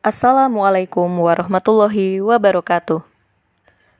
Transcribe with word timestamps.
Assalamualaikum 0.00 1.12
warahmatullahi 1.12 2.24
wabarakatuh. 2.24 3.04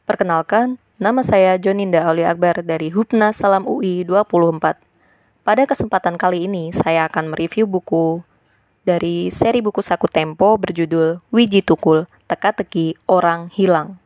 Perkenalkan, 0.09 0.81
nama 0.97 1.21
saya 1.21 1.61
Joninda 1.61 2.09
Aulia 2.09 2.33
Akbar 2.33 2.65
dari 2.65 2.89
Hubna 2.89 3.37
Salam 3.37 3.69
UI 3.69 4.09
24. 4.09 4.81
Pada 5.45 5.63
kesempatan 5.69 6.17
kali 6.17 6.49
ini, 6.49 6.73
saya 6.73 7.05
akan 7.05 7.37
mereview 7.37 7.69
buku 7.69 8.25
dari 8.81 9.29
seri 9.29 9.61
buku 9.61 9.85
Saku 9.85 10.09
Tempo 10.09 10.57
berjudul 10.57 11.21
Wiji 11.29 11.61
Tukul, 11.61 12.09
Teka-teki 12.33 12.97
Orang 13.05 13.53
Hilang. 13.53 14.01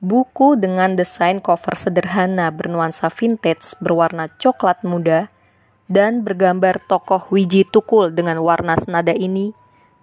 Buku 0.00 0.56
dengan 0.56 0.96
desain 0.96 1.36
cover 1.44 1.76
sederhana 1.76 2.48
bernuansa 2.48 3.12
vintage 3.12 3.76
berwarna 3.84 4.32
coklat 4.40 4.80
muda 4.88 5.28
dan 5.90 6.22
bergambar 6.22 6.78
tokoh 6.86 7.26
Wiji 7.34 7.66
Tukul 7.66 8.14
dengan 8.14 8.38
warna 8.46 8.78
senada 8.78 9.10
ini 9.10 9.50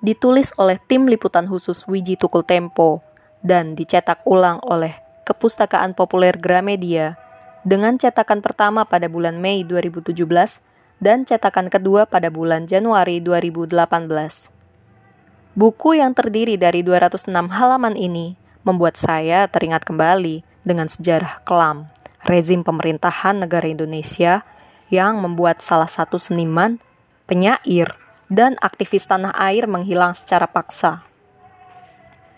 ditulis 0.04 0.52
oleh 0.60 0.76
tim 0.84 1.08
liputan 1.08 1.48
khusus 1.48 1.88
Wiji 1.88 2.20
Tukul 2.20 2.44
Tempo 2.44 3.00
dan 3.40 3.74
dicetak 3.80 4.20
ulang 4.28 4.60
oleh 4.68 5.00
Kepustakaan 5.24 5.96
Populer 5.96 6.36
Gramedia 6.36 7.16
dengan 7.64 7.96
cetakan 7.96 8.44
pertama 8.44 8.84
pada 8.84 9.08
bulan 9.08 9.40
Mei 9.40 9.64
2017 9.64 10.12
dan 11.00 11.24
cetakan 11.24 11.72
kedua 11.72 12.04
pada 12.04 12.28
bulan 12.28 12.68
Januari 12.68 13.24
2018. 13.24 13.72
Buku 15.58 15.98
yang 15.98 16.14
terdiri 16.14 16.60
dari 16.60 16.84
206 16.84 17.32
halaman 17.32 17.96
ini 17.96 18.36
membuat 18.62 19.00
saya 19.00 19.48
teringat 19.48 19.88
kembali 19.88 20.44
dengan 20.68 20.92
sejarah 20.92 21.42
kelam 21.48 21.88
rezim 22.28 22.62
pemerintahan 22.62 23.40
negara 23.40 23.66
Indonesia 23.72 24.44
yang 24.88 25.20
membuat 25.20 25.60
salah 25.60 25.90
satu 25.90 26.16
seniman, 26.16 26.80
penyair, 27.28 27.96
dan 28.28 28.60
aktivis 28.60 29.08
tanah 29.08 29.36
air 29.36 29.68
menghilang 29.68 30.16
secara 30.16 30.48
paksa. 30.48 31.04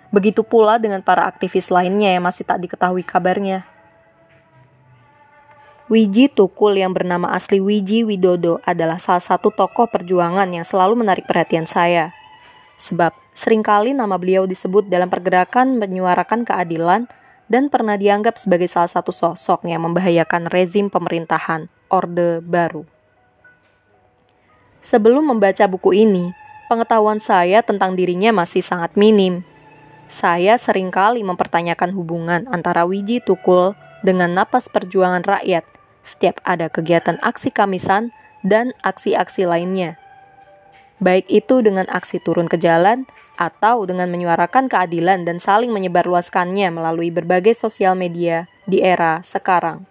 Begitu 0.10 0.42
pula 0.42 0.82
dengan 0.82 1.06
para 1.06 1.30
aktivis 1.30 1.70
lainnya 1.70 2.10
yang 2.10 2.26
masih 2.26 2.42
tak 2.46 2.62
diketahui 2.66 3.06
kabarnya. 3.06 3.66
Wiji 5.90 6.30
Tukul 6.30 6.78
yang 6.78 6.94
bernama 6.94 7.34
asli 7.34 7.58
Wiji 7.58 8.06
Widodo 8.06 8.62
adalah 8.62 9.02
salah 9.02 9.26
satu 9.26 9.50
tokoh 9.50 9.90
perjuangan 9.90 10.46
yang 10.50 10.62
selalu 10.62 11.02
menarik 11.02 11.26
perhatian 11.26 11.66
saya. 11.66 12.14
Sebab 12.78 13.14
sering 13.34 13.66
kali 13.66 13.98
nama 13.98 14.18
beliau 14.22 14.46
disebut 14.46 14.86
dalam 14.86 15.10
pergerakan 15.10 15.82
menyuarakan 15.82 16.46
keadilan 16.46 17.10
dan 17.50 17.74
pernah 17.74 17.98
dianggap 17.98 18.38
sebagai 18.38 18.70
salah 18.70 18.90
satu 18.90 19.10
sosok 19.10 19.66
yang 19.66 19.82
membahayakan 19.82 20.54
rezim 20.54 20.94
pemerintahan 20.94 21.74
Orde 21.90 22.40
Baru. 22.40 22.86
Sebelum 24.80 25.28
membaca 25.28 25.66
buku 25.68 25.94
ini, 25.94 26.32
pengetahuan 26.70 27.20
saya 27.20 27.66
tentang 27.66 27.98
dirinya 27.98 28.32
masih 28.32 28.64
sangat 28.64 28.96
minim. 28.96 29.44
Saya 30.10 30.58
sering 30.58 30.90
kali 30.90 31.22
mempertanyakan 31.22 31.94
hubungan 31.94 32.50
antara 32.50 32.86
Wiji 32.86 33.22
Tukul 33.22 33.78
dengan 34.02 34.34
napas 34.34 34.72
perjuangan 34.72 35.22
rakyat 35.22 35.68
setiap 36.06 36.42
ada 36.48 36.72
kegiatan 36.72 37.20
aksi 37.22 37.52
kamisan 37.54 38.14
dan 38.42 38.72
aksi-aksi 38.86 39.46
lainnya. 39.46 40.00
Baik 41.00 41.28
itu 41.32 41.64
dengan 41.64 41.88
aksi 41.90 42.20
turun 42.22 42.52
ke 42.52 42.60
jalan 42.60 43.10
atau 43.40 43.88
dengan 43.88 44.12
menyuarakan 44.12 44.68
keadilan 44.68 45.24
dan 45.24 45.40
saling 45.40 45.72
menyebarluaskannya 45.72 46.76
melalui 46.76 47.08
berbagai 47.08 47.56
sosial 47.56 47.96
media 47.96 48.52
di 48.68 48.84
era 48.84 49.24
sekarang. 49.24 49.89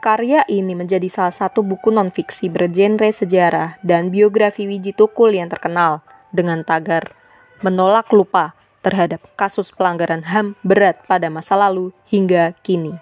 Karya 0.00 0.48
ini 0.48 0.72
menjadi 0.72 1.12
salah 1.12 1.36
satu 1.36 1.60
buku 1.60 1.92
non-fiksi 1.92 2.48
bergenre 2.48 3.12
sejarah 3.12 3.76
dan 3.84 4.08
biografi 4.08 4.64
Wiji 4.64 4.96
Tukul 4.96 5.36
yang 5.36 5.52
terkenal 5.52 6.00
dengan 6.32 6.64
tagar 6.64 7.12
menolak 7.60 8.08
lupa 8.08 8.56
terhadap 8.80 9.20
kasus 9.36 9.68
pelanggaran 9.76 10.24
HAM 10.24 10.56
berat 10.64 11.04
pada 11.04 11.28
masa 11.28 11.52
lalu 11.52 11.92
hingga 12.08 12.56
kini. 12.64 12.96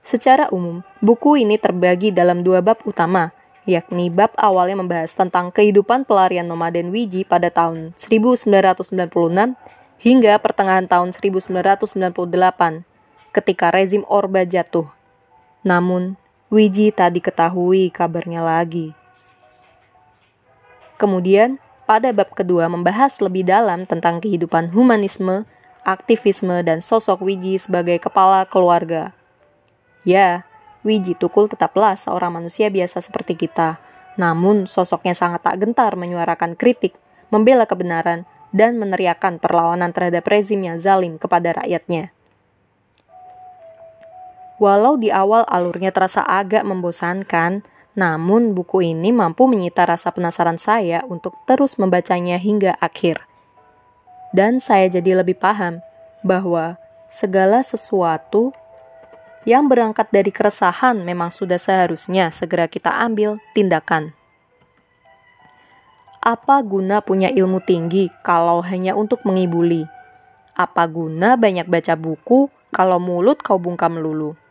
Secara 0.00 0.48
umum, 0.48 0.80
buku 1.04 1.36
ini 1.36 1.60
terbagi 1.60 2.08
dalam 2.08 2.40
dua 2.40 2.64
bab 2.64 2.80
utama, 2.88 3.36
yakni 3.68 4.08
bab 4.08 4.32
awalnya 4.40 4.80
membahas 4.80 5.12
tentang 5.12 5.52
kehidupan 5.52 6.08
pelarian 6.08 6.48
nomaden 6.48 6.88
Wiji 6.88 7.28
pada 7.28 7.52
tahun 7.52 7.92
1996 8.00 8.48
hingga 10.00 10.32
pertengahan 10.40 10.88
tahun 10.88 11.12
1998 11.12 12.88
ketika 13.34 13.74
rezim 13.74 14.06
Orba 14.06 14.46
jatuh. 14.46 14.86
Namun, 15.64 16.20
Wiji 16.52 16.92
tak 16.92 17.16
diketahui 17.18 17.90
kabarnya 17.90 18.44
lagi. 18.44 18.94
Kemudian, 21.00 21.58
pada 21.88 22.14
bab 22.14 22.30
kedua 22.36 22.70
membahas 22.70 23.18
lebih 23.18 23.42
dalam 23.48 23.88
tentang 23.88 24.20
kehidupan 24.22 24.70
humanisme, 24.70 25.48
aktivisme, 25.82 26.62
dan 26.64 26.80
sosok 26.84 27.24
Wiji 27.24 27.58
sebagai 27.58 27.98
kepala 27.98 28.46
keluarga. 28.46 29.16
Ya, 30.04 30.44
Wiji 30.84 31.16
Tukul 31.16 31.48
tetaplah 31.48 31.96
seorang 31.96 32.36
manusia 32.40 32.68
biasa 32.68 33.00
seperti 33.00 33.36
kita, 33.36 33.80
namun 34.20 34.68
sosoknya 34.68 35.16
sangat 35.16 35.44
tak 35.44 35.64
gentar 35.64 35.96
menyuarakan 35.96 36.54
kritik, 36.54 36.92
membela 37.32 37.64
kebenaran, 37.64 38.28
dan 38.54 38.78
meneriakan 38.78 39.42
perlawanan 39.42 39.90
terhadap 39.90 40.28
rezim 40.30 40.62
yang 40.62 40.78
zalim 40.78 41.18
kepada 41.18 41.56
rakyatnya. 41.56 42.14
Walau 44.62 44.94
di 44.94 45.10
awal 45.10 45.42
alurnya 45.50 45.90
terasa 45.90 46.22
agak 46.22 46.62
membosankan, 46.62 47.66
namun 47.98 48.54
buku 48.54 48.86
ini 48.94 49.10
mampu 49.10 49.50
menyita 49.50 49.82
rasa 49.86 50.14
penasaran 50.14 50.58
saya 50.58 51.02
untuk 51.10 51.34
terus 51.46 51.74
membacanya 51.74 52.38
hingga 52.38 52.78
akhir. 52.78 53.26
Dan 54.34 54.58
saya 54.58 54.90
jadi 54.90 55.22
lebih 55.22 55.38
paham 55.38 55.82
bahwa 56.22 56.78
segala 57.10 57.62
sesuatu 57.62 58.50
yang 59.46 59.70
berangkat 59.70 60.10
dari 60.10 60.30
keresahan 60.30 61.02
memang 61.02 61.30
sudah 61.30 61.58
seharusnya 61.58 62.30
segera 62.34 62.66
kita 62.66 62.90
ambil 62.90 63.38
tindakan. 63.54 64.14
Apa 66.24 66.64
guna 66.64 67.04
punya 67.04 67.28
ilmu 67.28 67.60
tinggi 67.60 68.08
kalau 68.24 68.64
hanya 68.64 68.96
untuk 68.96 69.22
mengibuli? 69.28 69.84
Apa 70.56 70.88
guna 70.88 71.36
banyak 71.36 71.68
baca 71.68 71.92
buku 71.98 72.48
kalau 72.72 72.96
mulut 72.96 73.44
kau 73.44 73.60
bungkam 73.60 74.00
melulu? 74.00 74.43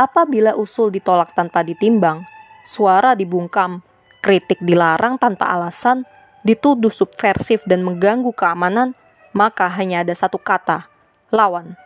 Apabila 0.00 0.56
usul 0.56 0.88
ditolak 0.88 1.36
tanpa 1.36 1.60
ditimbang, 1.60 2.24
suara 2.64 3.12
dibungkam, 3.12 3.84
kritik 4.24 4.56
dilarang 4.64 5.20
tanpa 5.20 5.52
alasan, 5.52 6.08
dituduh 6.40 6.88
subversif 6.88 7.60
dan 7.68 7.84
mengganggu 7.84 8.32
keamanan, 8.32 8.96
maka 9.36 9.68
hanya 9.68 10.00
ada 10.00 10.16
satu 10.16 10.40
kata, 10.40 10.88
lawan. 11.28 11.76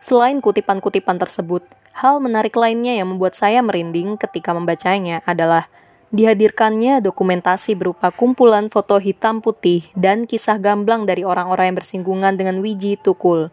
Selain 0.00 0.40
kutipan-kutipan 0.40 1.20
tersebut, 1.20 1.68
hal 1.92 2.24
menarik 2.24 2.56
lainnya 2.56 2.96
yang 2.96 3.12
membuat 3.12 3.36
saya 3.36 3.60
merinding 3.60 4.16
ketika 4.16 4.56
membacanya 4.56 5.20
adalah 5.28 5.68
dihadirkannya 6.08 7.04
dokumentasi 7.04 7.76
berupa 7.76 8.08
kumpulan 8.08 8.72
foto 8.72 8.96
hitam 8.96 9.44
putih 9.44 9.84
dan 9.92 10.24
kisah 10.24 10.56
gamblang 10.56 11.04
dari 11.04 11.20
orang-orang 11.20 11.68
yang 11.68 11.78
bersinggungan 11.84 12.40
dengan 12.40 12.64
Wiji 12.64 12.96
Tukul 12.96 13.52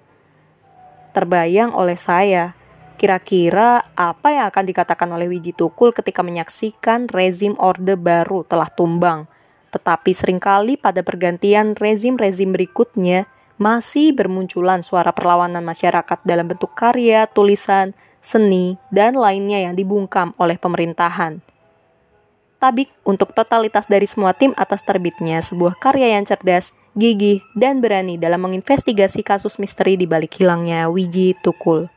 terbayang 1.15 1.71
oleh 1.71 1.95
saya. 1.95 2.59
Kira-kira 2.99 3.87
apa 3.95 4.35
yang 4.35 4.45
akan 4.51 4.65
dikatakan 4.67 5.07
oleh 5.15 5.31
Wiji 5.31 5.55
Tukul 5.55 5.95
ketika 5.95 6.19
menyaksikan 6.19 7.07
rezim 7.07 7.55
Orde 7.55 7.95
Baru 7.95 8.43
telah 8.43 8.67
tumbang, 8.67 9.31
tetapi 9.71 10.11
sering 10.11 10.39
kali 10.39 10.75
pada 10.75 11.03
pergantian 11.03 11.75
rezim-rezim 11.75 12.51
berikutnya 12.51 13.27
masih 13.55 14.11
bermunculan 14.11 14.83
suara 14.83 15.15
perlawanan 15.15 15.63
masyarakat 15.63 16.19
dalam 16.27 16.51
bentuk 16.51 16.75
karya, 16.75 17.27
tulisan, 17.27 17.95
seni, 18.19 18.75
dan 18.91 19.15
lainnya 19.15 19.63
yang 19.63 19.75
dibungkam 19.75 20.35
oleh 20.35 20.59
pemerintahan. 20.59 21.39
Tabik 22.59 22.91
untuk 23.03 23.35
totalitas 23.35 23.85
dari 23.91 24.07
semua 24.07 24.31
tim 24.31 24.55
atas 24.55 24.81
terbitnya 24.87 25.43
sebuah 25.43 25.75
karya 25.79 26.15
yang 26.15 26.23
cerdas, 26.23 26.71
gigih, 26.95 27.43
dan 27.53 27.83
berani 27.83 28.15
dalam 28.15 28.41
menginvestigasi 28.47 29.21
kasus 29.21 29.59
misteri 29.59 29.99
di 29.99 30.07
balik 30.07 30.39
hilangnya 30.39 30.87
Wiji 30.87 31.35
Tukul. 31.43 31.91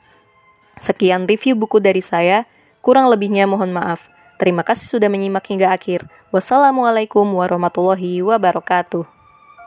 Sekian 0.79 1.27
review 1.27 1.59
buku 1.59 1.83
dari 1.83 2.03
saya, 2.03 2.47
kurang 2.83 3.11
lebihnya 3.11 3.47
mohon 3.47 3.75
maaf. 3.75 4.07
Terima 4.39 4.63
kasih 4.63 4.87
sudah 4.87 5.11
menyimak 5.11 5.43
hingga 5.51 5.75
akhir. 5.75 6.07
Wassalamualaikum 6.31 7.27
warahmatullahi 7.27 8.23
wabarakatuh. 8.23 9.18